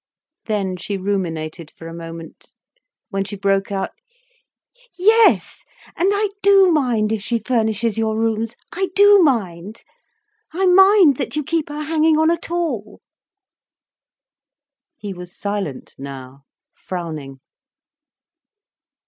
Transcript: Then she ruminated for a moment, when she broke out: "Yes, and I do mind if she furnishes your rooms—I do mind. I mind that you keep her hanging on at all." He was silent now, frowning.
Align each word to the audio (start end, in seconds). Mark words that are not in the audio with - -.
Then 0.47 0.77
she 0.77 0.97
ruminated 0.97 1.69
for 1.69 1.87
a 1.87 1.93
moment, 1.93 2.55
when 3.11 3.23
she 3.23 3.35
broke 3.35 3.71
out: 3.71 3.91
"Yes, 4.97 5.59
and 5.95 6.09
I 6.11 6.29
do 6.41 6.71
mind 6.71 7.11
if 7.11 7.21
she 7.21 7.37
furnishes 7.37 7.99
your 7.99 8.17
rooms—I 8.17 8.89
do 8.95 9.19
mind. 9.21 9.83
I 10.55 10.65
mind 10.65 11.17
that 11.17 11.35
you 11.35 11.43
keep 11.43 11.69
her 11.69 11.83
hanging 11.83 12.17
on 12.17 12.31
at 12.31 12.49
all." 12.49 12.99
He 14.97 15.13
was 15.13 15.37
silent 15.37 15.93
now, 15.99 16.45
frowning. 16.73 17.39